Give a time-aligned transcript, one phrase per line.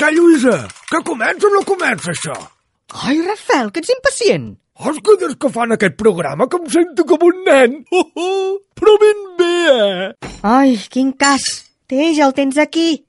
[0.00, 0.54] Què, Lluïsa?
[0.88, 2.32] Que comença o no comença, això?
[3.04, 4.46] Ai, Rafel, que ets impacient.
[4.80, 7.74] Que des que fan aquest programa que em sento com un nen.
[7.92, 10.30] Oh, oh, però ben bé, eh?
[10.40, 11.44] Ai, quin cas.
[11.84, 13.02] Té, ja el tens aquí.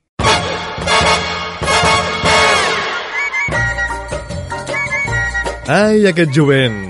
[5.72, 6.82] Ai, aquest jovent!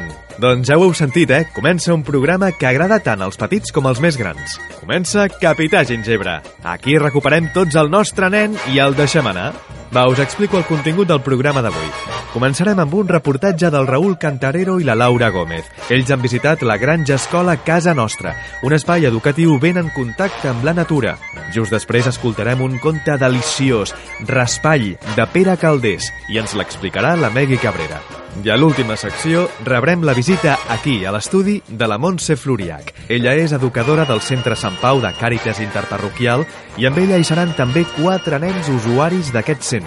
[0.42, 1.44] Doncs ja ho heu sentit, eh?
[1.54, 4.58] Comença un programa que agrada tant als petits com als més grans.
[4.80, 6.40] Comença Capità Gingebre.
[6.66, 9.52] Aquí recuperem tots el nostre nen i el deixem anar.
[9.94, 11.90] Va, us explico el contingut del programa d'avui.
[12.32, 15.68] Començarem amb un reportatge del Raül Cantarero i la Laura Gómez.
[15.92, 18.32] Ells han visitat la granja escola Casa Nostra,
[18.64, 21.18] un espai educatiu ben en contacte amb la natura.
[21.52, 23.92] Just després escoltarem un conte deliciós,
[24.32, 28.00] Raspall, de Pere Caldés, i ens l'explicarà la Megui Cabrera.
[28.40, 32.94] I a l'última secció rebrem la visita aquí, a l'estudi de la Montse Floriac.
[33.12, 36.46] Ella és educadora del Centre Sant Pau de Càritas Interparroquial
[36.80, 39.81] i amb ella hi seran també quatre nens usuaris d'aquest centre.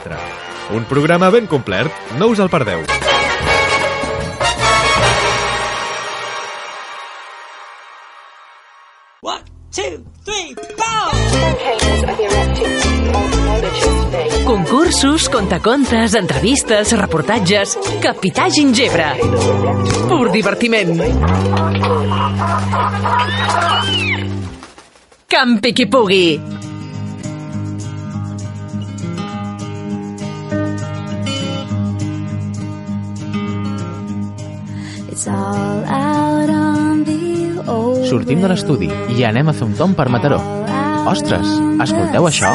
[0.75, 2.83] Un programa ben complet, no us el perdeu.
[9.23, 11.05] One, two, three, four!
[14.45, 17.79] Concursos, contacontes, entrevistes, reportatges...
[18.01, 19.15] Capità Gingebre.
[20.09, 21.01] Pur divertiment.
[25.27, 26.74] Campi qui pugui.
[38.09, 40.41] Sortim de l'estudi i anem a fer un tom per Mataró.
[41.09, 41.49] Ostres,
[41.85, 42.53] escolteu això?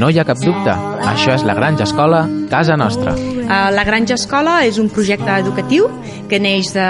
[0.00, 0.74] No hi ha cap dubte,
[1.12, 3.14] això és la Granja Escola Casa Nostra.
[3.14, 5.86] Uh, La Granja Escola és un projecte educatiu
[6.30, 6.86] que neix de,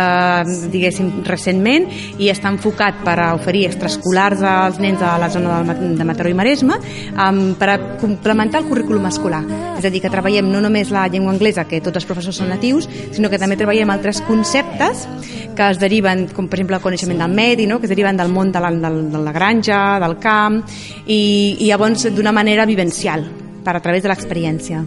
[0.73, 1.87] diguéssim, recentment
[2.21, 6.37] i està enfocat per a oferir extraescolars als nens de la zona de Mataró i
[6.37, 6.77] Maresme
[7.13, 9.43] um, per a complementar el currículum escolar.
[9.79, 12.51] És a dir, que treballem no només la llengua anglesa, que tots els professors són
[12.53, 15.07] natius, sinó que també treballem altres conceptes
[15.57, 17.81] que es deriven, com per exemple el coneixement del medi, no?
[17.81, 20.63] que es deriven del món de la, de la granja, del camp,
[21.07, 21.21] i,
[21.61, 23.29] i llavors d'una manera vivencial,
[23.65, 24.85] per a través de l'experiència.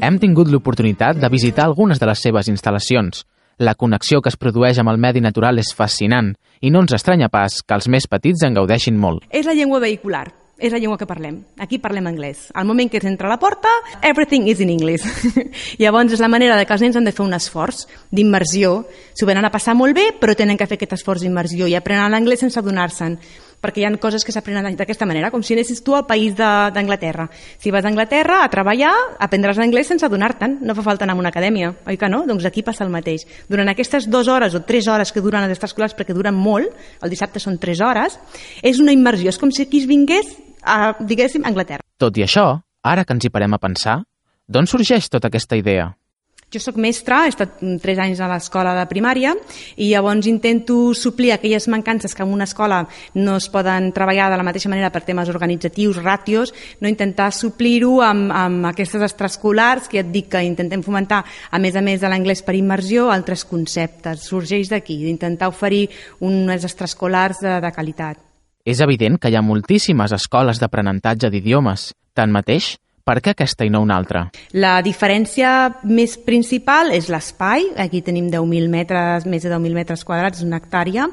[0.00, 3.26] Hem tingut l'oportunitat de visitar algunes de les seves instal·lacions.
[3.60, 6.30] La connexió que es produeix amb el medi natural és fascinant
[6.64, 9.26] i no ens estranya pas que els més petits en gaudeixin molt.
[9.28, 10.22] És la llengua vehicular,
[10.56, 11.42] és la llengua que parlem.
[11.60, 12.46] Aquí parlem anglès.
[12.56, 13.68] Al moment que s'entra a la porta,
[14.00, 15.04] everything is in English.
[15.82, 18.86] Llavors és la manera de que els nens han de fer un esforç d'immersió.
[19.12, 22.08] S'ho venen a passar molt bé, però tenen que fer aquest esforç d'immersió i aprenen
[22.16, 23.20] l'anglès sense adonar-se'n
[23.60, 27.28] perquè hi ha coses que s'aprenen d'aquesta manera, com si anessis tu al país d'Anglaterra.
[27.58, 31.20] Si vas a Anglaterra a treballar, aprendràs anglès sense adonar-te'n, no fa falta anar a
[31.20, 32.24] una acadèmia, oi que no?
[32.26, 33.26] Doncs aquí passa el mateix.
[33.48, 36.72] Durant aquestes dues hores o tres hores que duren les extraescolars, perquè duren molt,
[37.02, 38.18] el dissabte són tres hores,
[38.62, 41.84] és una immersió, és com si aquí es vingués a, diguéssim, a Anglaterra.
[42.00, 44.00] Tot i això, ara que ens hi parem a pensar,
[44.48, 45.90] d'on sorgeix tota aquesta idea?
[46.50, 49.36] Jo sóc mestra, he estat tres anys a l'escola de primària
[49.78, 52.80] i llavors intento suplir aquelles mancances que en una escola
[53.14, 56.50] no es poden treballar de la mateixa manera per temes organitzatius, ràtios,
[56.82, 61.62] no intentar suplir-ho amb, amb aquestes extraescolars que ja et dic que intentem fomentar, a
[61.62, 64.26] més a més de l'anglès per immersió, altres conceptes.
[64.26, 65.86] Sorgeix d'aquí, d'intentar oferir
[66.18, 68.18] unes extraescolars de, de qualitat.
[68.66, 71.92] És evident que hi ha moltíssimes escoles d'aprenentatge d'idiomes.
[72.18, 72.74] Tanmateix,
[73.04, 74.26] per què aquesta i no una altra?
[74.52, 75.52] La diferència
[75.88, 81.08] més principal és l'espai, aquí tenim 10.000 metres, més de 10.000 metres quadrats, una hectàrea,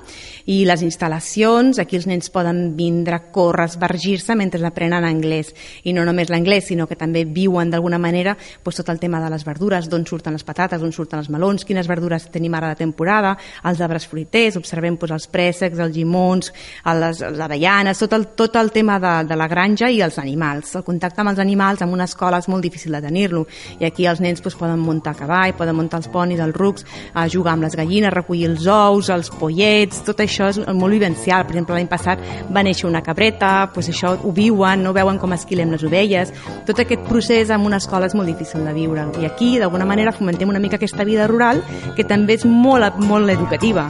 [0.46, 5.54] i les instal·lacions, aquí els nens poden vindre, córrer, esvergir-se mentre aprenen anglès.
[5.88, 9.32] I no només l'anglès, sinó que també viuen d'alguna manera doncs, tot el tema de
[9.34, 12.82] les verdures, d'on surten les patates, d'on surten els melons, quines verdures tenim ara de
[12.84, 16.52] temporada, els arbres fruiters, observem doncs, els préssecs, els llimons,
[16.86, 20.76] les, les avellanes, tot el, tot el tema de, de la granja i els animals.
[20.76, 23.46] El contacte amb els animals en una escola és molt difícil de tenir-lo
[23.80, 26.86] i aquí els nens doncs, poden muntar a cavall, poden muntar els ponis, els rucs,
[27.14, 31.46] a jugar amb les gallines, recollir els ous, els pollets, tot això és molt vivencial.
[31.48, 32.24] Per exemple, l'any passat
[32.54, 36.34] va néixer una cabreta, doncs això ho viuen, no veuen com esquilem les ovelles.
[36.68, 40.16] Tot aquest procés en una escola és molt difícil de viure i aquí d'alguna manera
[40.16, 41.64] fomentem una mica aquesta vida rural
[41.96, 43.88] que també és molt, molt educativa.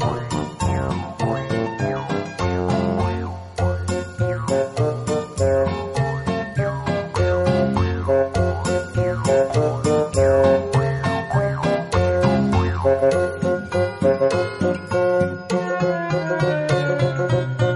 [16.65, 17.67] Thank you.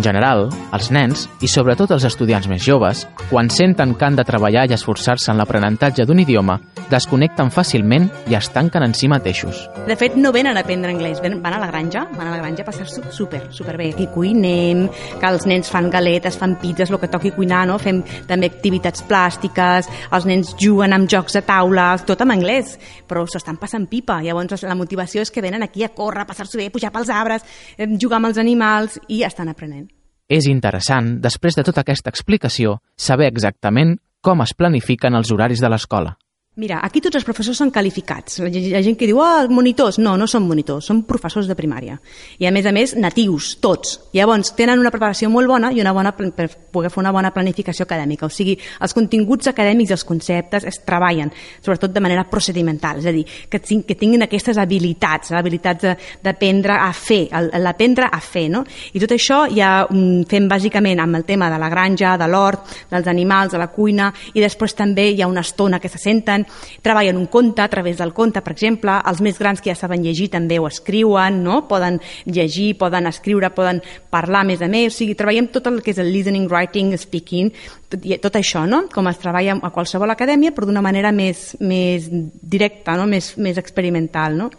[0.00, 4.24] En general, els nens, i sobretot els estudiants més joves, quan senten que han de
[4.24, 6.54] treballar i esforçar-se en l'aprenentatge d'un idioma,
[6.88, 9.66] desconnecten fàcilment i es tanquen en si mateixos.
[9.84, 12.64] De fet, no venen a aprendre anglès, van a la granja, van a la granja
[12.64, 13.90] a passar-s'ho super, super bé.
[13.92, 14.86] Aquí cuinem,
[15.20, 17.76] que els nens fan galetes, fan pizzas, el que toqui cuinar, no?
[17.76, 18.00] Fem
[18.30, 23.42] també activitats plàstiques, els nens juguen amb jocs de taula, tot en anglès, però s'ho
[23.44, 24.22] estan passant pipa.
[24.24, 27.44] Llavors, la motivació és que venen aquí a córrer, a passar-s'ho bé, pujar pels arbres,
[27.76, 29.89] eh, jugar amb els animals i estan aprenent.
[30.30, 35.70] És interessant, després de tota aquesta explicació, saber exactament com es planifiquen els horaris de
[35.72, 36.14] l'escola.
[36.60, 38.34] Mira, aquí tots els professors són qualificats.
[38.44, 39.96] Hi ha gent que diu, ah, monitors.
[39.96, 41.94] No, no són monitors, són professors de primària.
[42.36, 43.94] I a més a més, natius, tots.
[44.12, 47.86] Llavors, tenen una preparació molt bona i una bona per poder fer una bona planificació
[47.86, 48.28] acadèmica.
[48.28, 51.32] O sigui, els continguts acadèmics els conceptes es treballen,
[51.64, 56.92] sobretot de manera procedimental, és a dir, que, que tinguin aquestes habilitats, habilitats d'aprendre a
[56.92, 57.22] fer,
[57.56, 58.66] l'aprendre a fer, no?
[58.92, 62.68] I tot això ja mm, fem bàsicament amb el tema de la granja, de l'hort,
[62.92, 66.49] dels animals, de la cuina, i després també hi ha una estona que se senten,
[66.82, 70.04] treballen un conte a través del conte, per exemple, els més grans que ja saben
[70.04, 71.62] llegir també ho escriuen, no?
[71.68, 75.94] poden llegir, poden escriure, poden parlar més a més, o sigui, treballem tot el que
[75.94, 77.52] és el listening, writing, speaking,
[77.92, 78.84] tot, tot això, no?
[78.92, 83.06] com es treballa a qualsevol acadèmia, però d'una manera més, més directa, no?
[83.10, 84.36] més, més experimental.
[84.38, 84.50] No?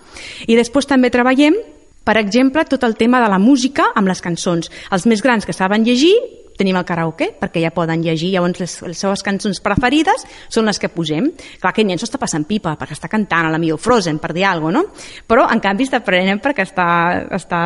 [0.47, 1.57] I després també treballem
[2.01, 4.71] per exemple, tot el tema de la música amb les cançons.
[4.89, 6.15] Els més grans que saben llegir
[6.61, 10.79] tenim el karaoke, perquè ja poden llegir, llavors les, les seves cançons preferides són les
[10.79, 11.31] que posem.
[11.61, 14.33] Clar, que nen s'ho està passant pipa, perquè està cantant, a la millor Frozen, per
[14.37, 15.25] dir alguna cosa, no?
[15.27, 16.87] Però, en canvi, està aprenent perquè està,
[17.35, 17.61] està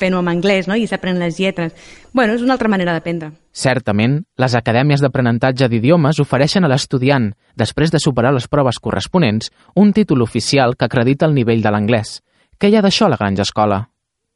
[0.00, 0.76] fent-ho en anglès, no?
[0.78, 1.74] I s'aprèn les lletres.
[2.12, 3.32] Bueno, és una altra manera d'aprendre.
[3.52, 9.92] Certament, les acadèmies d'aprenentatge d'idiomes ofereixen a l'estudiant, després de superar les proves corresponents, un
[9.92, 12.20] títol oficial que acredita el nivell de l'anglès.
[12.58, 13.91] Què hi ha d'això a la Granja Escola?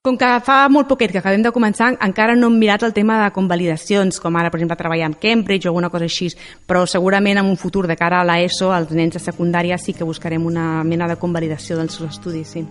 [0.06, 3.16] Com que fa molt poquet que acabem de començar, encara no hem mirat el tema
[3.24, 6.28] de convalidacions, com ara, per exemple, treballar amb Cambridge o alguna cosa així,
[6.62, 10.06] però segurament en un futur de cara a l'ESO, els nens de secundària sí que
[10.06, 12.62] buscarem una mena de convalidació dels seus estudis, sí.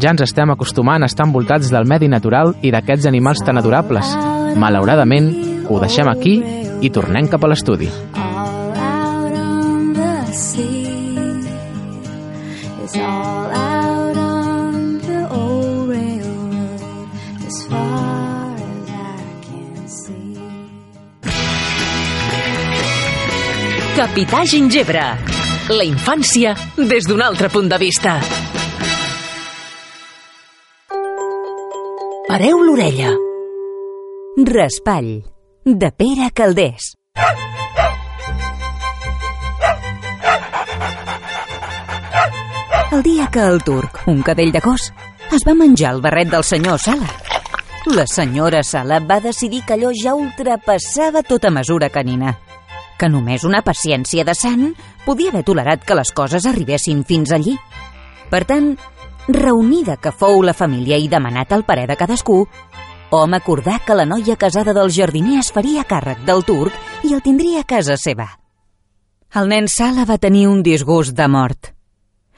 [0.00, 4.16] Ja ens estem acostumant a estar envoltats del medi natural i d'aquests animals tan adorables.
[4.56, 5.28] Malauradament,
[5.68, 6.38] ho deixem aquí
[6.80, 7.92] i tornem cap a l'estudi.
[8.16, 10.73] all out on the sea.
[23.94, 25.02] Capità Gingebre.
[25.70, 28.16] La infància des d'un altre punt de vista.
[32.26, 33.12] Pareu l'orella.
[34.48, 35.12] Raspall,
[35.62, 36.88] de Pere Calders.
[42.90, 44.88] El dia que el turc, un cadell de cos,
[45.30, 47.12] es va menjar el barret del senyor Sala.
[47.94, 52.34] La senyora Sala va decidir que allò ja ultrapassava tota mesura canina,
[52.98, 54.72] que només una paciència de sant
[55.04, 57.56] podia haver tolerat que les coses arribessin fins allí.
[58.30, 58.74] Per tant,
[59.28, 62.44] reunida que fou la família i demanat el parer de cadascú,
[63.14, 67.22] hom acordà que la noia casada del jardiner es faria càrrec del turc i el
[67.22, 68.26] tindria a casa seva.
[69.34, 71.72] El nen Sala va tenir un disgust de mort.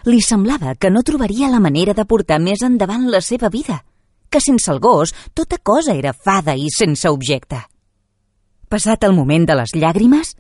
[0.07, 3.83] Li semblava que no trobaria la manera de portar més endavant la seva vida,
[4.31, 7.59] que sense el gos tota cosa era fada i sense objecte.
[8.69, 10.35] Passat el moment de les llàgrimes,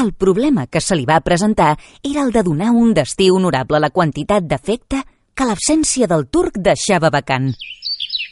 [0.00, 3.84] el problema que se li va presentar era el de donar un destí honorable a
[3.84, 5.02] la quantitat d'afecte
[5.34, 7.50] que l'absència del turc deixava vacant.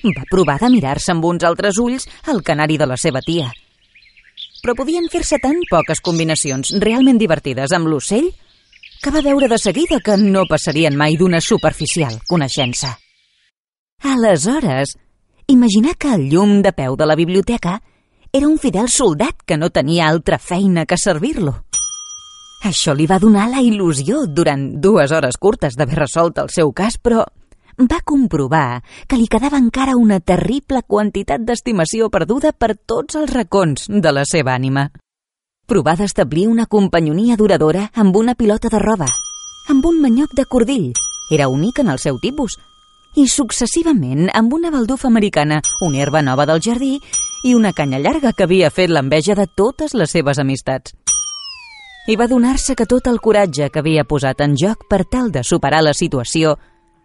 [0.04, 3.48] Va provar de mirar-se amb uns altres ulls al canari de la seva tia.
[4.62, 8.30] Però podien fer-se tan poques combinacions realment divertides amb l'ocell
[9.02, 12.96] que va veure de seguida que no passarien mai d'una superficial coneixença.
[14.02, 14.96] Aleshores,
[15.46, 17.78] imaginar que el llum de peu de la biblioteca
[18.32, 21.54] era un fidel soldat que no tenia altra feina que servir-lo.
[22.68, 26.98] Això li va donar la il·lusió durant dues hores curtes d'haver resolt el seu cas,
[26.98, 27.24] però
[27.78, 33.86] va comprovar que li quedava encara una terrible quantitat d'estimació perduda per tots els racons
[33.88, 34.88] de la seva ànima.
[35.68, 39.06] Provà d'establir una companyonia duradora amb una pilota de roba,
[39.68, 40.90] amb un manyoc de cordill,
[41.30, 42.56] era únic en el seu tipus,
[43.16, 46.98] i successivament amb una baldufa americana, una herba nova del jardí
[47.44, 50.94] i una canya llarga que havia fet l'enveja de totes les seves amistats.
[52.08, 55.44] I va donar-se que tot el coratge que havia posat en joc per tal de
[55.44, 56.56] superar la situació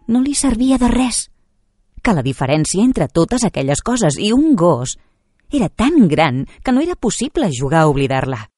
[0.08, 1.28] no li servia de res,
[2.02, 4.96] que la diferència entre totes aquelles coses i un gos
[5.50, 8.48] era tan gran que no era possible jugar a oblidar-la.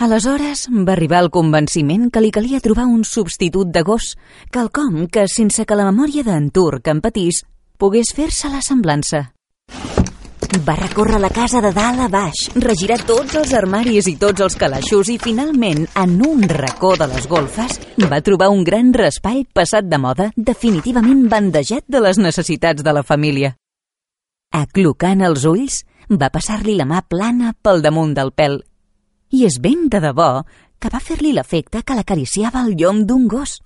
[0.00, 4.16] Aleshores va arribar el convenciment que li calia trobar un substitut de gos,
[4.50, 7.44] quelcom que, sense que la memòria d'en Turc en patís,
[7.76, 9.28] pogués fer-se la semblança.
[10.52, 14.56] Va recórrer la casa de dalt a baix, regirar tots els armaris i tots els
[14.60, 17.78] calaixos i finalment, en un racó de les golfes,
[18.10, 23.02] va trobar un gran raspall passat de moda, definitivament bandejat de les necessitats de la
[23.02, 23.54] família.
[24.52, 25.78] Aclocant els ulls,
[26.20, 28.60] va passar-li la mà plana pel damunt del pèl.
[29.32, 30.42] I és ben de debò
[30.76, 33.62] que va fer-li l'efecte que l'acariciava el llom d'un gos.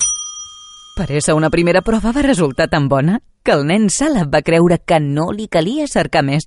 [0.95, 4.79] Per ésser una primera prova va resultar tan bona que el nen Sala va creure
[4.79, 6.47] que no li calia cercar més.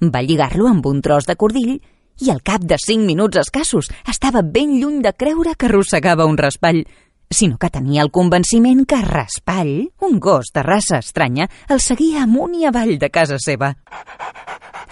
[0.00, 1.80] Va lligar-lo amb un tros de cordill
[2.20, 6.38] i al cap de cinc minuts escassos estava ben lluny de creure que arrossegava un
[6.40, 6.84] raspall,
[7.30, 12.56] sinó que tenia el convenciment que Raspall, un gos de raça estranya, el seguia amunt
[12.58, 13.74] i avall de casa seva.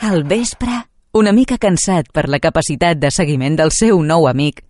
[0.07, 4.63] Al vespre, una mica cansat per la capacitat de seguiment del seu nou amic,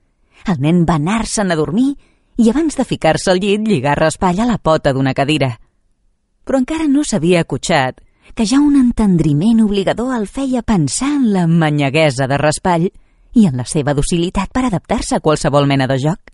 [0.49, 1.93] el nen va anar-se'n a dormir
[2.39, 5.59] i abans de ficar-se al llit lligar Raspall a la pota d'una cadira.
[6.47, 8.01] Però encara no s'havia acotxat
[8.35, 12.89] que ja un entendriment obligador el feia pensar en la manyaguesa de raspall
[13.35, 16.33] i en la seva docilitat per adaptar-se a qualsevol mena de joc.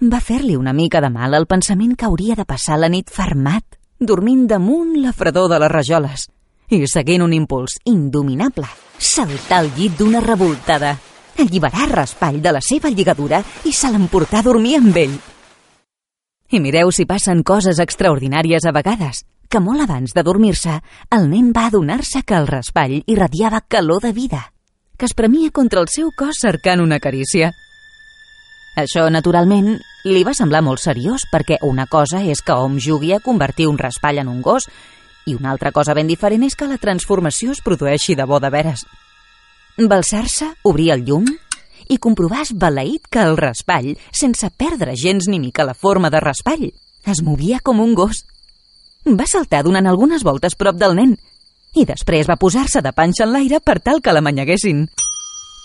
[0.00, 3.64] Va fer-li una mica de mal el pensament que hauria de passar la nit fermat,
[3.98, 6.26] dormint damunt la fredor de les rajoles
[6.68, 8.66] i seguint un impuls indominable,
[8.98, 10.96] saltar al llit d'una revoltada,
[11.38, 15.16] alliberar Raspall de la seva lligadura i se l'emportar a dormir amb ell.
[16.50, 21.52] I mireu si passen coses extraordinàries a vegades, que molt abans de dormir-se, el nen
[21.56, 24.52] va adonar-se que el raspall irradiava calor de vida,
[24.96, 27.52] que es premia contra el seu cos cercant una carícia.
[28.76, 33.22] Això, naturalment, li va semblar molt seriós perquè una cosa és que hom jugui a
[33.24, 34.68] convertir un raspall en un gos
[35.26, 38.50] i una altra cosa ben diferent és que la transformació es produeixi de bo de
[38.52, 38.84] veres.
[39.76, 41.26] Balsar-se, obrir el llum
[41.88, 46.70] i comprovar esbalaït que el raspall, sense perdre gens ni mica la forma de raspall,
[47.06, 48.24] es movia com un gos.
[49.06, 51.12] Va saltar donant algunes voltes prop del nen
[51.78, 54.86] i després va posar-se de panxa en l'aire per tal que la manyaguessin.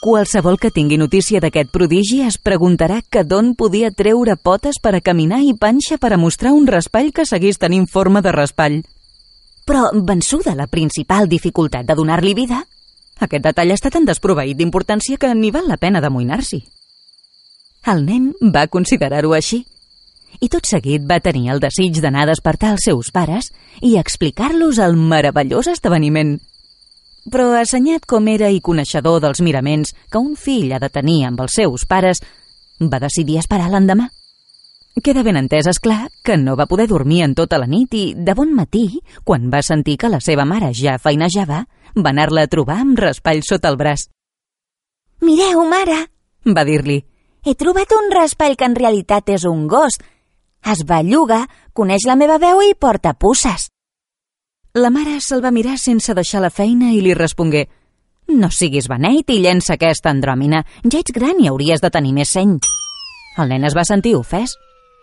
[0.01, 5.01] Qualsevol que tingui notícia d'aquest prodigi es preguntarà que d'on podia treure potes per a
[5.01, 8.81] caminar i panxa per a mostrar un raspall que seguís tenint forma de raspall.
[9.65, 12.61] Però, vençuda la principal dificultat de donar-li vida,
[13.21, 16.61] aquest detall està tan desproveït d'importància que ni val la pena d'amoïnar-s'hi.
[17.93, 19.63] El nen va considerar-ho així
[20.39, 24.79] i tot seguit va tenir el desig d'anar a despertar els seus pares i explicar-los
[24.79, 26.37] el meravellós esdeveniment.
[27.31, 31.43] Però assenyat com era i coneixedor dels miraments que un fill ha de tenir amb
[31.43, 32.23] els seus pares,
[32.81, 34.07] va decidir esperar l'endemà.
[35.03, 38.03] Queda ben entès, és clar, que no va poder dormir en tota la nit i,
[38.17, 41.61] de bon matí, quan va sentir que la seva mare ja feinejava,
[41.95, 44.09] va anar-la a trobar amb raspall sota el braç.
[45.21, 46.01] Mireu, mare,
[46.43, 46.99] va dir-li,
[47.45, 49.95] he trobat un raspall que en realitat és un gos.
[50.61, 53.69] Es belluga, coneix la meva veu i porta pusses.
[54.77, 57.65] La mare se'l va mirar sense deixar la feina i li respongué
[58.31, 60.61] No siguis beneit i llença aquesta andròmina.
[60.85, 62.59] Ja ets gran i hauries de tenir més seny.
[63.41, 64.53] El nen es va sentir ofès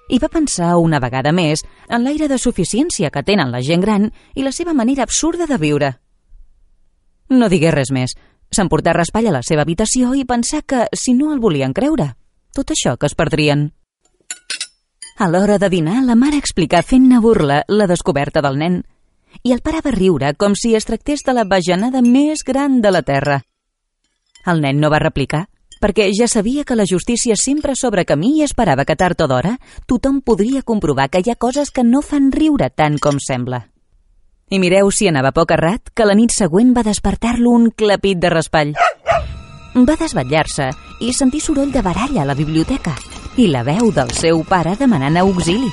[0.09, 4.09] i va pensar una vegada més en l'aire de suficiència que tenen la gent gran
[4.35, 5.93] i la seva manera absurda de viure.
[7.29, 8.15] No digué res més.
[8.49, 12.15] S'emportà raspall a la seva habitació i pensà que, si no el volien creure,
[12.57, 13.73] tot això que es perdrien.
[15.19, 18.77] A l'hora de dinar, la mare explicà fent-ne burla la descoberta del nen
[19.43, 22.93] i el pare va riure com si es tractés de la bajanada més gran de
[22.95, 23.41] la terra.
[24.47, 25.49] El nen no va replicar,
[25.83, 29.57] perquè ja sabia que la justícia sempre sobre camí i esperava que tard o d'hora
[29.91, 33.65] tothom podria comprovar que hi ha coses que no fan riure tant com sembla.
[34.55, 38.31] I mireu si anava poc errat que la nit següent va despertar-lo un clapit de
[38.31, 38.75] raspall.
[39.75, 40.71] Va desvetllar-se
[41.03, 42.95] i sentir soroll de baralla a la biblioteca
[43.39, 45.69] i la veu del seu pare demanant auxili.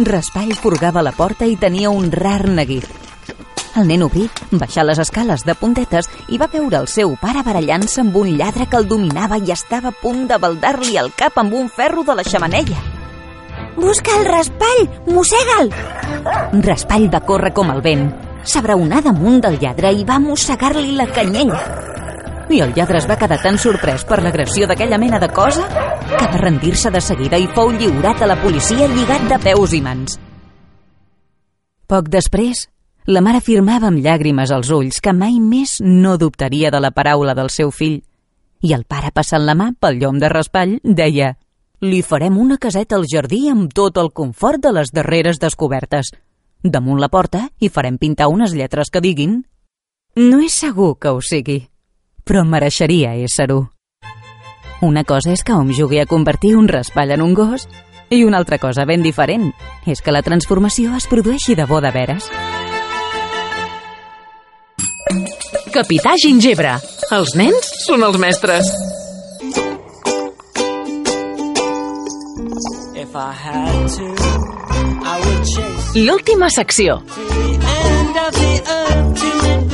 [0.00, 2.86] Raspall furgava la porta i tenia un rar neguit.
[3.76, 8.00] El nen obrí, baixar les escales de puntetes i va veure el seu pare barallant-se
[8.00, 11.52] amb un lladre que el dominava i estava a punt de baldar-li el cap amb
[11.54, 12.80] un ferro de la xamaneia.
[13.76, 14.88] Busca el raspall!
[15.12, 15.70] Mossega'l!
[16.64, 18.08] Raspall va córrer com el vent.
[18.40, 21.60] S'abraonà damunt del lladre i va mossegar-li la canyella.
[22.50, 25.68] I el lladre es va quedar tan sorprès per l'agressió d'aquella mena de cosa
[26.10, 29.80] que va rendir-se de seguida i fou lliurat a la policia lligat de peus i
[29.84, 30.18] mans.
[31.90, 32.68] Poc després,
[33.10, 37.34] la mare afirmava amb llàgrimes als ulls que mai més no dubtaria de la paraula
[37.34, 37.96] del seu fill.
[38.60, 41.32] I el pare, passant la mà pel llom de raspall, deia
[41.80, 46.12] «Li farem una caseta al jardí amb tot el confort de les darreres descobertes.
[46.62, 49.40] Damunt la porta hi farem pintar unes lletres que diguin
[50.20, 51.62] «No és segur que ho sigui,
[52.22, 53.79] però mereixeria ésser-ho».
[54.80, 57.66] Una cosa és que hom jugui a convertir un raspall en un gos
[58.08, 59.50] i una altra cosa ben diferent
[59.86, 62.30] és que la transformació es produeixi de bo de veres.
[65.74, 66.78] Capità Gingebre.
[67.12, 68.70] Els nens són els mestres.
[72.96, 74.08] If I had to,
[75.04, 77.02] I would chase L'última secció.
[77.04, 77.52] the
[77.84, 79.69] end of the earth to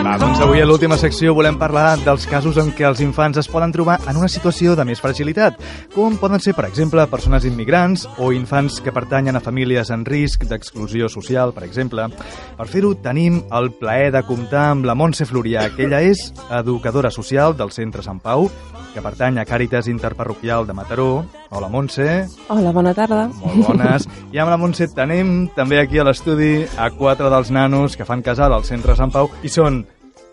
[0.00, 3.48] Va, doncs avui a l'última secció volem parlar dels casos en què els infants es
[3.52, 5.58] poden trobar en una situació de més fragilitat,
[5.92, 10.46] com poden ser, per exemple, persones immigrants o infants que pertanyen a famílies en risc
[10.48, 12.08] d'exclusió social, per exemple.
[12.56, 17.12] Per fer-ho, tenim el plaer de comptar amb la Montse Florià, que ella és educadora
[17.12, 18.48] social del Centre Sant Pau,
[18.94, 21.24] que pertany a Càritas Interparroquial de Mataró.
[21.50, 22.26] Hola, Montse.
[22.48, 23.28] Hola, bona tarda.
[23.40, 24.08] Molt bones.
[24.32, 28.22] I amb la Montse tenim també aquí a l'estudi a quatre dels nanos que fan
[28.26, 29.84] casal al centre Sant Pau i són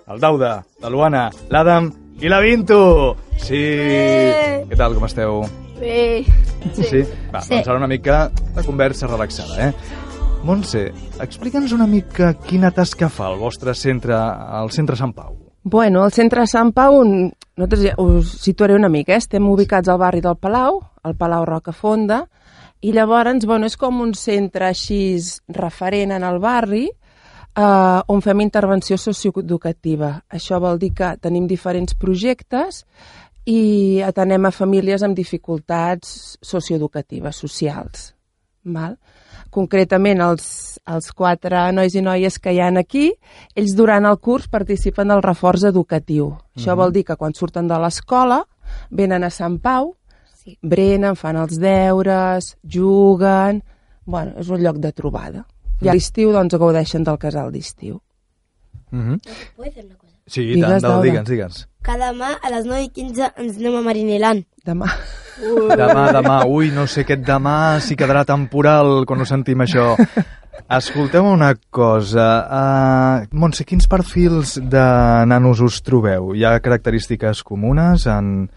[0.08, 3.16] el Dauda, la Luana, l'Adam i la Vinto.
[3.38, 3.62] Sí.
[4.68, 5.44] Què tal, com esteu?
[5.78, 6.24] Bé.
[6.74, 7.04] Sí?
[7.34, 7.54] Va, Sí.
[7.54, 9.74] doncs ara una mica de conversa relaxada, eh?
[10.44, 15.36] Montse, explica'ns una mica quina tasca fa el vostre centre, al centre Sant Pau.
[15.70, 19.20] Bueno, el centre Sant Pau, nosaltres ja us situaré una mica, eh?
[19.20, 22.22] estem ubicats al barri del Palau, al Palau Rocafonda,
[22.88, 25.20] i llavors, bueno, és com un centre així
[25.52, 30.14] referent en el barri, eh, on fem intervenció socioeducativa.
[30.32, 32.86] Això vol dir que tenim diferents projectes
[33.44, 38.14] i atenem a famílies amb dificultats socioeducatives, socials.
[38.74, 38.98] Val?
[39.50, 43.14] Concretament, els, els quatre nois i noies que hi han aquí,
[43.56, 46.34] ells durant el curs participen del reforç educatiu.
[46.56, 46.78] Això Mhm.
[46.78, 48.46] vol dir que quan surten de l'escola
[48.90, 49.96] venen a Sant Pau,
[50.44, 50.58] sí.
[50.62, 53.64] brenen, fan els deures, juguen...
[54.06, 55.46] Bueno, és un lloc de trobada.
[55.82, 58.02] I a l'estiu, doncs, gaudeixen del casal d'estiu.
[58.92, 59.20] Mm -hmm.
[59.56, 60.14] Puedo una cosa?
[60.28, 61.68] Sí, i Digues, tant, digue'ns, digue'ns.
[61.84, 64.46] Que demà a les 9 i 15 ens anem a Marineland.
[64.66, 64.86] Demà.
[65.38, 69.94] Demà, demà, ui, no sé, aquest demà sí quedarà temporal quan ho sentim això.
[70.68, 72.26] Escolteu una cosa.
[72.50, 74.86] Uh, Montse, quins perfils de
[75.30, 76.34] nanos us trobeu?
[76.36, 78.50] Hi ha característiques comunes en,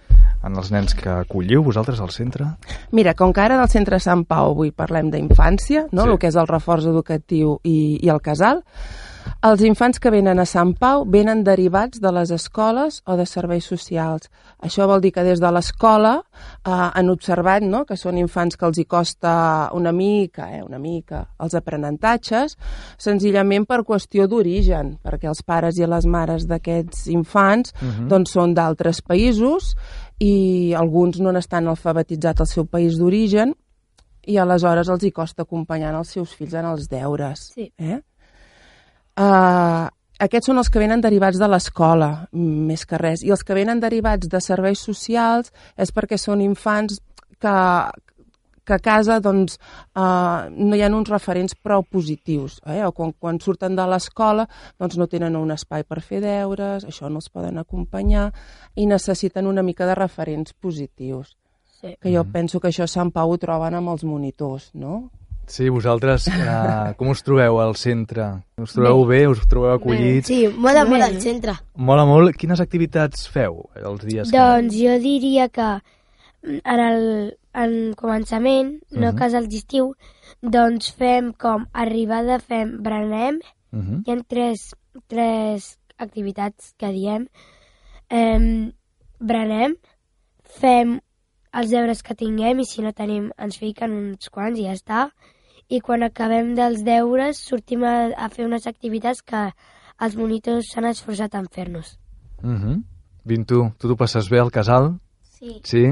[0.43, 2.49] en els nens que acolliu vosaltres al centre?
[2.97, 6.09] Mira, com que ara del centre Sant Pau avui parlem d'infància, no?
[6.09, 6.09] Sí.
[6.09, 8.65] el que és el reforç educatiu i, i el casal,
[9.43, 13.65] els infants que venen a Sant Pau venen derivats de les escoles o de serveis
[13.65, 14.29] socials.
[14.61, 17.85] Això vol dir que des de l'escola eh, han observat no?
[17.89, 22.57] que són infants que els hi costa una mica, eh, una mica, els aprenentatges,
[22.99, 28.09] senzillament per qüestió d'origen, perquè els pares i les mares d'aquests infants Mhm.
[28.09, 29.75] doncs, són d'altres països
[30.21, 33.55] i alguns no n'estan alfabetitzats al seu país d'origen
[34.27, 37.51] i aleshores els hi costa acompanyar els seus fills en els deures.
[37.55, 37.73] Sí.
[37.79, 38.01] Eh?
[39.21, 39.89] Uh,
[40.25, 43.25] aquests són els que venen derivats de l'escola, mm, més que res.
[43.25, 47.01] I els que venen derivats de serveis socials és perquè són infants
[47.41, 47.57] que,
[48.65, 49.59] que a casa doncs,
[49.97, 52.61] uh, no hi ha uns referents prou positius.
[52.67, 52.85] Eh?
[52.87, 54.47] O quan, quan surten de l'escola
[54.79, 58.31] doncs, no tenen un espai per fer deures, això no els poden acompanyar
[58.77, 61.37] i necessiten una mica de referents positius.
[61.81, 61.97] Sí.
[62.01, 65.11] Que jo penso que això a Sant Pau ho troben amb els monitors, no?
[65.51, 68.29] Sí, vosaltres, uh, com us trobeu al centre?
[68.63, 69.25] Us trobeu bé?
[69.29, 70.29] Us trobeu acollits?
[70.31, 71.57] Sí, mola molt el centre.
[71.75, 72.37] Mola molt.
[72.39, 74.39] Quines activitats feu els dies que...
[74.39, 75.71] Doncs jo diria que
[76.47, 77.03] en el
[77.53, 79.17] en començament, no Mhm.
[79.19, 79.89] casals d'estiu,
[80.41, 83.41] doncs fem com arribada, fem berenem,
[83.73, 84.05] Mhm.
[84.07, 84.69] hi ha tres,
[85.09, 87.27] tres activitats que diem.
[88.09, 88.71] Eh,
[89.19, 89.75] berenem,
[90.45, 91.01] fem
[91.53, 95.11] els deures que tinguem i si no tenim ens fiquen uns quants i ja està.
[95.71, 99.43] I quan acabem dels deures sortim a, a fer unes activitats que
[100.03, 101.99] els monitors s'han esforçat en fer-nos.
[102.43, 102.83] Mm -hmm.
[103.25, 104.99] Vintu, tu t'ho passes bé al casal?
[105.23, 105.61] Sí.
[105.65, 105.85] Sí?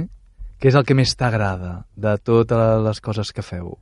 [0.58, 3.78] Què és el que més t'agrada de totes les coses que feu?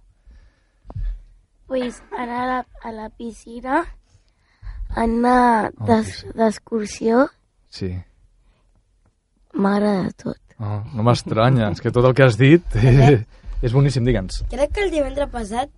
[1.67, 3.85] Pues anar a la, a la piscina,
[4.95, 5.73] anar
[6.35, 7.29] d'excursió,
[7.69, 7.97] Sí.
[9.53, 10.37] m'agrada tot.
[10.59, 13.25] Oh, no m'estranya, és que tot el que has dit eh,
[13.67, 14.45] és boníssim, digue'ns.
[14.53, 15.71] Crec que el divendres passat,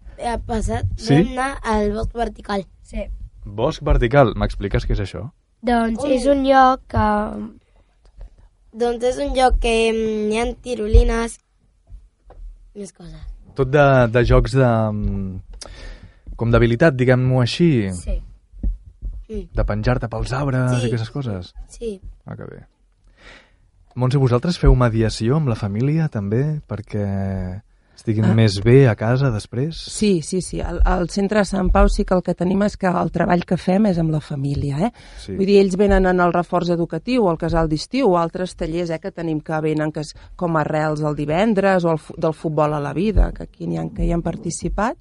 [0.47, 1.15] passat Sí?
[1.15, 2.65] vam anar al bosc vertical.
[2.83, 3.07] Sí.
[3.45, 5.29] Bosc vertical, m'expliques què és això?
[5.63, 7.07] Doncs és un lloc que...
[8.79, 11.39] Doncs és un lloc que mm, hi ha tirolines,
[12.77, 13.21] més coses.
[13.59, 14.69] Tot de, de jocs de...
[14.93, 15.63] mm,
[16.39, 17.71] com d'habilitat, diguem-ho així.
[17.97, 18.19] Sí.
[19.29, 19.47] Mm.
[19.57, 20.85] De penjar-te pels arbres Sí.
[20.85, 21.55] i aquestes coses.
[21.73, 21.95] Sí.
[22.27, 22.61] Ah, que bé.
[23.99, 27.07] Montse, vosaltres feu mediació amb la família, també, perquè
[27.99, 28.35] estiguin Ah.
[28.35, 29.77] més bé a casa després?
[29.91, 30.61] Sí, sí, sí.
[30.63, 33.43] Al, al centre de Sant Pau sí que el que tenim és que el treball
[33.45, 34.93] que fem és amb la família, eh?
[35.19, 35.35] Sí.
[35.35, 39.01] Vull dir, ells venen en el reforç educatiu, al casal d'estiu, o altres tallers eh,
[39.03, 42.81] que tenim que venen que és com arrels el divendres, o el, del futbol a
[42.81, 44.97] la vida, que aquí n'hi ha que hi han participat.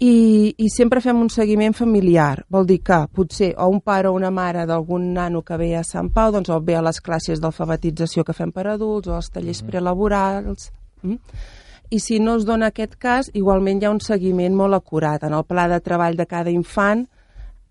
[0.00, 2.46] i, i sempre fem un seguiment familiar.
[2.48, 5.82] Vol dir que potser o un pare o una mare d'algun nano que ve a
[5.84, 9.28] Sant Pau doncs, o ve a les classes d'alfabetització que fem per adults o als
[9.30, 10.70] tallers prelaborals.
[11.02, 11.18] Mm?
[11.90, 15.24] I si no es dona aquest cas, igualment hi ha un seguiment molt acurat.
[15.26, 17.06] En el pla de treball de cada infant,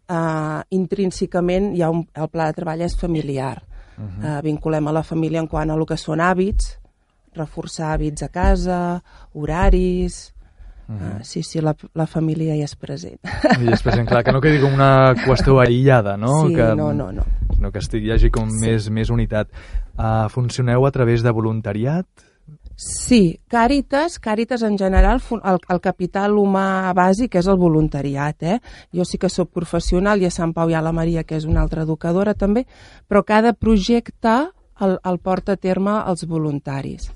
[0.10, 3.62] eh, intrínsecament hi ha un, el pla de treball és familiar.
[3.97, 4.39] Uh -huh.
[4.39, 6.79] eh, vinculem a la família en quant a el que són hàbits,
[7.36, 9.03] reforçar hàbits a casa,
[9.34, 10.34] horaris...
[10.89, 11.19] Uh -huh.
[11.19, 13.19] uh, sí, sí, la, la família hi és present.
[13.62, 16.47] I després, clar, que no quedi com una qüestió aïllada, no?
[16.47, 17.23] Sí, que, no, no, no.
[17.60, 18.65] No, que estigui, hi hagi com Sí.
[18.65, 19.47] més, més unitat.
[19.97, 22.08] Uh, funcioneu a través de voluntariat?
[22.80, 28.46] Sí, Càritas, Càritas en general, el, el capital humà bàsic és el voluntariat.
[28.48, 28.56] Eh?
[28.96, 31.44] Jo sí que sóc professional i a Sant Pau hi ha la Maria, que és
[31.44, 32.63] una altra educadora també,
[33.12, 34.38] però cada projecte
[34.80, 37.10] el, el porta a terme els voluntaris.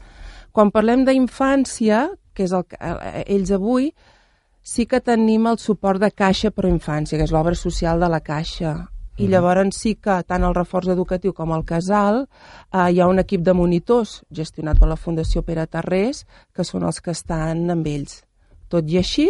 [0.51, 3.93] Quan parlem d'infància, que és el, eh, ells avui,
[4.59, 8.19] sí que tenim el suport de Caixa Pro Infància, que és l'obra social de la
[8.19, 8.81] Caixa.
[9.21, 13.21] I llavors sí que tant el reforç educatiu com el casal eh, hi ha un
[13.21, 16.23] equip de monitors gestionat per la Fundació Pere Tarrés
[16.53, 18.23] que són els que estan amb ells.
[18.73, 19.27] Tot i així,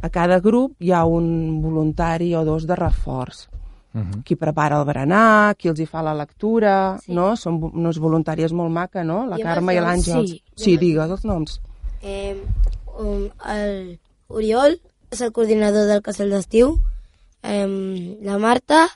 [0.00, 3.48] a cada grup hi ha un voluntari o dos de reforç.
[3.94, 4.24] Mhm.
[4.24, 7.12] Qui prepara el berenar, qui els hi fa la lectura, sí.
[7.14, 7.36] no?
[7.36, 9.26] Són unes voluntàries molt maca, no?
[9.26, 10.26] La Jo Carme i me'ls noms, l'Àngel.
[10.26, 10.42] sí.
[10.56, 11.60] Sí, digues els noms.
[12.02, 12.34] Eh,
[12.98, 14.80] um, el Oriol
[15.12, 16.78] és el coordinador del casal d'estiu,
[17.44, 18.86] eh, la Marta,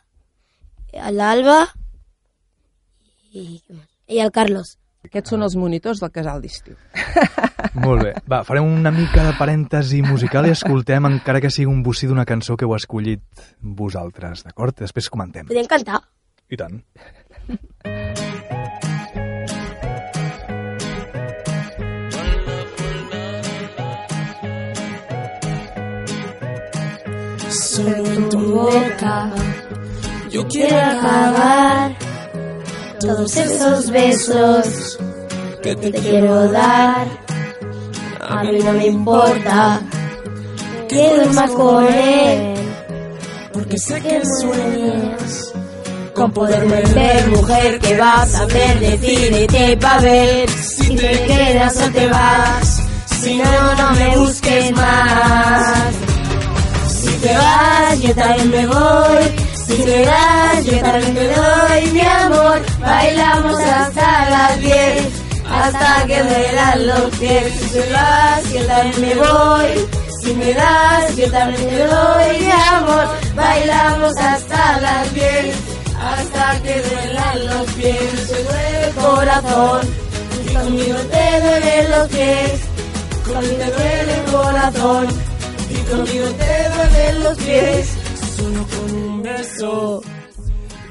[1.12, 1.60] l'Alba
[3.32, 3.60] i,
[4.08, 4.76] i el Carlos.
[5.08, 6.74] Aquests són els monitors del casal d'estiu.
[7.84, 8.12] Molt bé.
[8.28, 12.26] Va, farem una mica de parèntesi musical i escoltem, encara que sigui un bocí d'una
[12.28, 13.22] cançó que heu escollit
[13.60, 14.76] vosaltres, d'acord?
[14.82, 15.46] Després comentem.
[15.48, 16.02] Podem cantar?
[16.50, 16.82] I tant.
[27.48, 28.02] Solo
[30.30, 31.96] yo quiero acabar
[32.98, 34.98] todos esos besos
[35.62, 37.06] que te quiero dar.
[38.20, 39.80] A mí no me importa
[40.88, 42.54] que duermas con él,
[43.52, 45.52] porque sé que sueñas
[46.14, 51.90] con poderme ver, mujer, que vas a hacer, decídete pa' ver si te quedas o
[51.90, 52.82] te vas.
[53.20, 56.07] Si no, no me busques más.
[57.18, 59.24] Si te vas, yo también me voy.
[59.66, 62.62] Si te das, yo también te doy mi amor.
[62.78, 65.08] Bailamos hasta las 10,
[65.50, 67.52] hasta que duelan los pies.
[67.54, 69.88] Si te vas, yo también me voy.
[70.22, 73.08] Si me das, yo también te doy mi amor.
[73.34, 75.56] Bailamos hasta las 10,
[76.00, 78.28] hasta que duelan los pies.
[78.28, 79.80] Se duele el corazón,
[80.44, 82.60] y conmigo te duelen los pies.
[83.26, 85.27] Conmigo te duele el corazón
[85.70, 87.96] y conmigo te duelen los pies.
[88.36, 90.02] Solo con un beso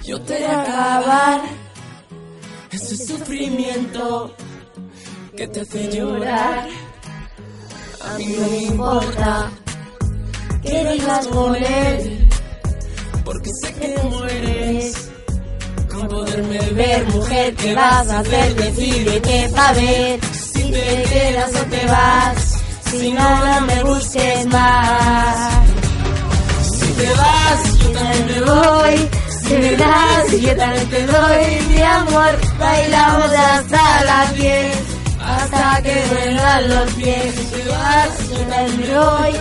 [0.08, 1.42] yo te haré acabar
[2.72, 4.34] ese sufrimiento
[5.36, 6.68] que te hace llorar.
[8.06, 9.52] A mí no me importa
[10.64, 12.30] que vivas con él,
[13.26, 15.10] porque sé que mueres.
[15.90, 18.56] Con poderme ver, mujer, ¿qué vas a hacer?
[18.56, 22.57] Decídete pa' ver si te quedas o te vas.
[22.92, 25.52] Si no, no me busques más.
[26.64, 29.10] Si te vas, yo también me voy.
[29.44, 32.38] Si me das, yo también te doy mi amor.
[32.60, 34.78] Bailamos hasta las 10,
[35.22, 37.36] hasta que duelan los pies.
[37.36, 39.34] Si te vas, yo también me voy.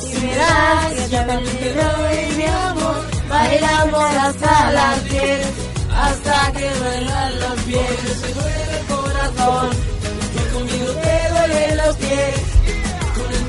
[0.00, 2.96] Si me das, yo también te doy mi amor.
[3.28, 5.46] Bailamos hasta las 10,
[5.94, 7.98] hasta que duelan los pies.
[8.20, 9.70] Se duele el corazón,
[10.34, 12.61] y conmigo te duelen los pies.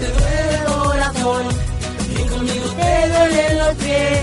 [0.03, 1.47] Te duele el corazón,
[2.11, 4.21] y conmigo te duelen los pies.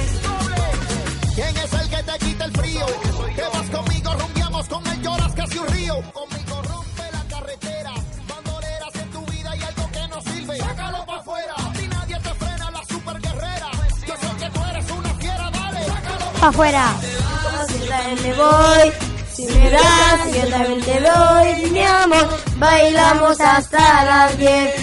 [1.34, 2.86] ¿Quién es el que te quita el frío?
[3.34, 5.94] Que vas conmigo, rumbiamos con él, lloras casi un río.
[6.12, 7.92] Conmigo rompe la carretera,
[8.28, 10.58] bandoleras en tu vida y algo que no sirve.
[10.58, 13.70] Sácalo para afuera, si nadie te frena, la super guerrera.
[14.06, 15.84] Yo sé que tú eres una fiera, dale.
[15.86, 16.94] Sácalo Pa' afuera.
[17.00, 18.92] Yo también me voy.
[19.32, 22.28] Si me das, yo también te doy mi amor.
[22.58, 24.74] Bailamos hasta las 10,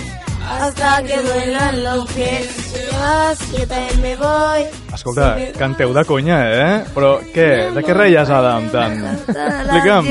[0.62, 2.48] hasta que duelan los pies.
[2.48, 4.66] Si te vas, yo también me voy.
[4.94, 6.86] Escolta, canteu de conya, eh?
[6.96, 7.70] Però què?
[7.76, 8.98] De què reies, Adam, tant?
[9.28, 10.10] Explica'm,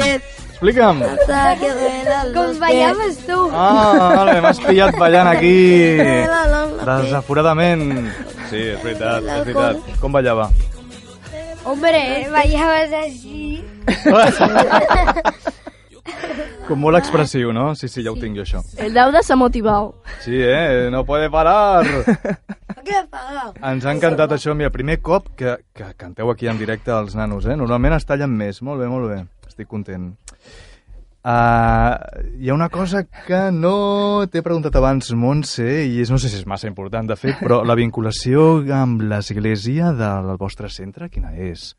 [0.53, 1.03] explica'm.
[2.37, 3.41] Com ballaves tu.
[3.53, 5.57] Ah, vale, m'has pillat ballant aquí
[6.87, 7.85] desaforadament.
[8.51, 10.01] Sí, és veritat, és veritat.
[10.01, 10.51] Com ballava?
[11.67, 13.65] Hombre, ballaves així.
[16.69, 17.71] Com molt expressiu, no?
[17.79, 18.63] Sí, sí, ja ho tinc jo, això.
[18.83, 19.95] El Dauda s'ha motivat.
[20.25, 20.89] Sí, eh?
[20.93, 21.87] No puede parar.
[22.87, 23.51] què pagar?
[23.73, 27.47] Ens ha encantat això, mira, primer cop que, que canteu aquí en directe als nanos,
[27.47, 27.59] eh?
[27.59, 30.13] Normalment es tallen més, molt bé, molt bé, estic content.
[31.27, 31.97] Uh,
[32.39, 36.39] hi ha una cosa que no t'he preguntat abans, Montse, i és, no sé si
[36.39, 41.73] és massa important, de fet, però la vinculació amb l'església del vostre centre, quina és?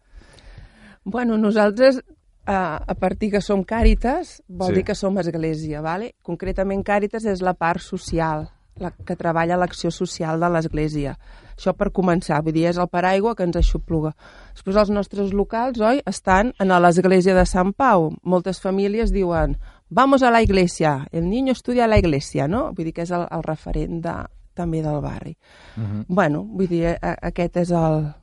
[1.08, 2.02] Bueno, nosaltres,
[2.48, 2.52] eh,
[2.88, 4.76] a partir que som Càritas, vol Sí.
[4.76, 6.16] dir que som església, vale?
[6.24, 11.18] Concretament Càritas és la part social, la que treballa l'acció social de l'església.
[11.58, 14.16] Això per començar, vull dir, és el paraigua que ens aixopluga.
[14.54, 18.12] Després els nostres locals, oi, estan en l'església de Sant Pau.
[18.24, 19.58] Moltes famílies diuen,
[19.90, 22.72] vamos a la iglesia, el niño estudia a la iglesia, no?
[22.74, 24.14] Vull dir que és el, el referent de,
[24.54, 25.36] també del barri.
[25.76, 26.06] Mhm.
[26.08, 28.14] Bueno, vull dir, a, aquest és el...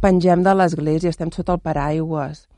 [0.00, 2.48] Pengem de l'església, estem sota el paraigües.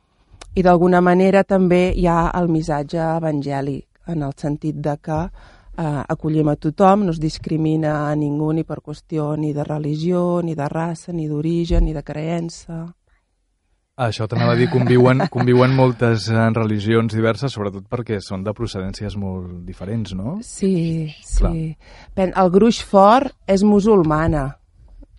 [0.54, 6.04] I d'alguna manera també hi ha el missatge evangèlic, en el sentit de que eh,
[6.10, 10.54] acollim a tothom, no es discrimina a ningú ni per qüestió ni de religió, ni
[10.58, 12.86] de raça, ni d'origen, ni de creença.
[14.00, 19.14] Això t'anava a dir, conviuen, conviuen moltes eh, religions diverses, sobretot perquè són de procedències
[19.20, 20.38] molt diferents, no?
[20.42, 21.52] Sí, Clar.
[21.52, 21.76] sí.
[22.16, 24.48] Pen- El gruix fort és musulmana.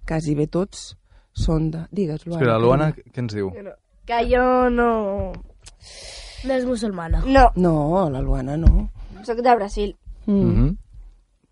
[0.08, 0.90] Quasi bé tots
[1.32, 1.86] són de...
[1.94, 2.42] Digues, Luana.
[2.42, 3.52] Espera, Luana, què ens diu?
[4.12, 5.32] Que jo no...
[6.44, 7.22] No és musulmana.
[7.26, 8.90] No, No, la Luana no.
[9.24, 9.96] sóc de Brasil.
[10.26, 10.42] Mm.
[10.42, 10.78] Mhm.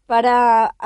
[0.09, 0.33] Pare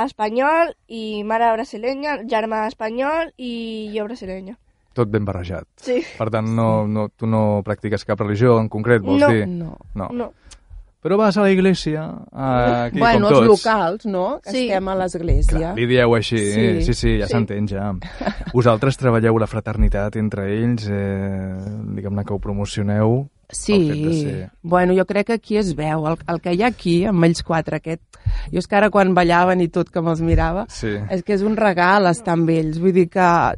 [0.03, 4.57] espanyol i mare brasilenya, germà espanyol i jo brasilenya.
[4.93, 5.65] Tot ben barrejat.
[5.81, 6.01] Sí.
[6.19, 9.29] Per tant, no, no, tu no practiques cap religió en concret, vols No.
[9.31, 9.47] dir?
[9.47, 9.77] No.
[9.95, 10.09] no.
[10.11, 10.27] No.
[11.03, 13.47] Però vas a la iglesia, eh, aquí bueno, com els tots.
[13.65, 14.39] locals, no?
[14.41, 14.61] Que Sí.
[14.69, 15.57] estem a l'església.
[15.57, 16.53] Clar, li dieu així, Sí.
[16.53, 17.33] sí, sí, sí ja Sí.
[17.33, 17.91] s'entén ja.
[18.53, 21.55] Vosaltres treballeu la fraternitat entre ells, eh,
[21.95, 23.27] diguem-ne que ho promocioneu.
[23.49, 27.03] Sí, ser- bueno, jo crec que aquí es veu, el, el que hi ha aquí,
[27.05, 28.01] amb ells quatre, aquest...
[28.51, 30.87] Jo és que ara quan ballaven i tot que me'ls mirava, Sí.
[31.11, 33.53] és que és un regal estar amb ells, vull dir que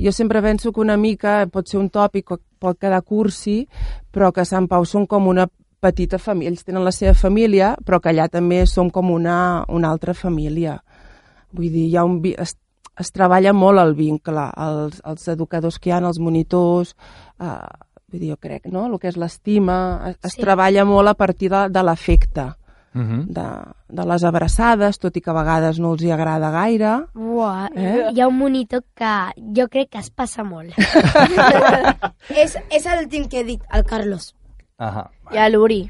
[0.00, 3.68] jo sempre penso que una mica pot ser un tòpic, pot quedar cursi,
[4.10, 5.46] però que Sant Pau són com una
[5.82, 9.90] petita família, ells tenen la seva família, però que allà també som com una, una
[9.90, 10.78] altra família.
[11.52, 12.54] Vull dir, hi ha un, es,
[13.02, 16.94] es treballa molt el vincle, els, els educadors que hi ha, els monitors,
[17.42, 17.58] eh,
[18.12, 19.76] vull dir, jo crec, no?, el que és l'estima,
[20.12, 20.42] es, es Sí.
[20.42, 22.52] treballa molt a partir de, de l'afecte,
[22.94, 23.22] Mhm.
[23.32, 23.44] de,
[23.88, 26.90] de les abraçades, tot i que a vegades no els hi agrada gaire.
[27.16, 28.10] Uah, Eh?
[28.12, 29.12] hi ha un monitor que
[29.56, 30.76] jo crec que es passa molt.
[32.42, 34.34] és, és el team que he dit, el Carlos.
[34.82, 35.04] Ahà.
[35.32, 35.82] I a l'Uri.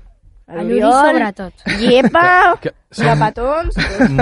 [0.53, 1.53] A l'Uri sobretot.
[1.81, 2.25] Llepa,
[2.61, 3.77] Que de petons...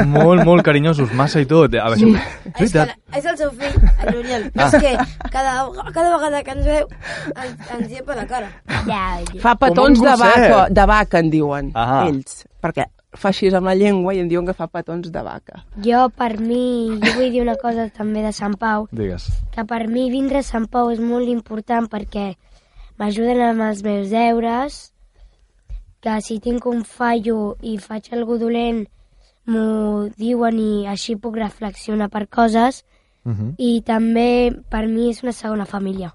[0.06, 1.74] molt, molt carinyosos, massa i tot.
[1.74, 2.12] A veure, Sí.
[2.61, 2.85] és És, que,
[3.18, 3.74] és el seu fill,
[4.12, 4.44] L'Oriol.
[4.54, 4.68] Ah.
[4.68, 4.92] És que
[5.33, 5.56] cada,
[5.96, 6.87] cada vegada que ens veu
[7.35, 8.52] ens, ens llepa la cara.
[8.87, 9.02] Ja,
[9.42, 12.04] Fa Com petons de vaca, de vaca, en diuen, Ah.
[12.06, 15.64] ells, perquè fa així amb la llengua i em diuen que fa petons de vaca.
[15.83, 19.26] Jo, per mi, jo vull dir una cosa també de Sant Pau, Digues.
[19.50, 22.37] que per mi vindre a Sant Pau és molt important perquè
[23.00, 24.78] m'ajuden amb els meus deures,
[26.00, 28.86] que si tinc un fallo i faig algú dolent
[29.50, 32.84] m'ho diuen i així puc reflexionar per coses
[33.24, 33.54] Mhm.
[33.58, 36.14] i també per mi és una segona família.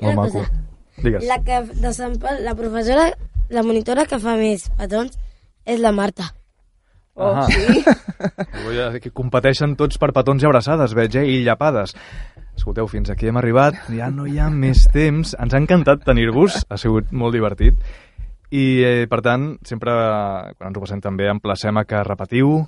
[0.00, 0.30] Molt maco.
[0.30, 0.50] cosa.
[1.02, 1.24] Digues.
[1.26, 3.12] La, que, de Sant la professora,
[3.50, 5.18] la monitora que fa més petons
[5.64, 6.34] és la Marta.
[7.14, 7.82] Oh, sí?
[8.64, 11.26] Vull dir que competeixen tots per petons i abraçades, veig, eh?
[11.28, 11.92] I llapades.
[12.56, 15.34] Escolteu, fins aquí hem arribat, ja no hi ha més temps.
[15.40, 17.78] Ens ha encantat tenir-vos, ha sigut molt divertit.
[18.52, 19.92] I, eh, per tant, sempre,
[20.58, 22.58] quan ens ho passem també, emplacem a que repetiu,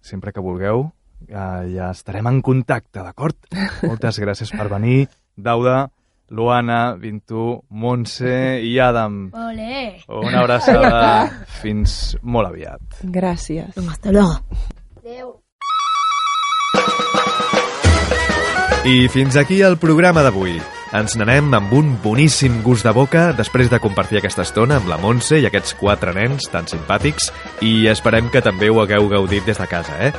[0.00, 0.90] sempre que vulgueu.
[1.28, 3.36] Ja, ja estarem en contacte, d'acord?
[3.82, 5.06] Moltes gràcies per venir.
[5.36, 5.86] Dauda,
[6.30, 9.30] Luana, Vintu, Montse i Adam.
[9.32, 10.02] Olé!
[10.08, 11.46] Una abraçada.
[11.62, 13.02] Fins molt aviat.
[13.02, 13.76] Gràcies.
[13.76, 14.40] Hasta luego.
[14.98, 15.36] Adéu.
[18.86, 20.60] I fins aquí el programa d'avui.
[20.94, 24.98] Ens n'anem amb un boníssim gust de boca després de compartir aquesta estona amb la
[25.02, 27.32] Montse i aquests quatre nens tan simpàtics
[27.66, 30.12] i esperem que també ho hagueu gaudit des de casa, eh?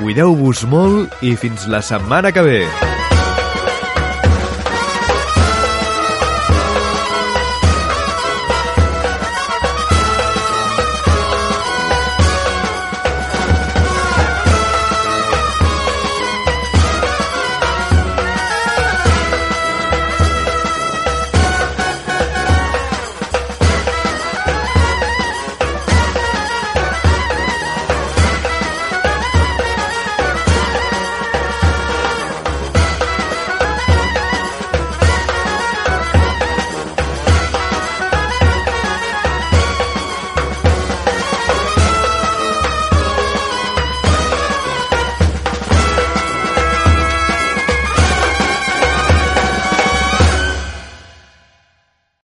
[0.00, 2.62] Cuideu-vos molt i fins la setmana que ve!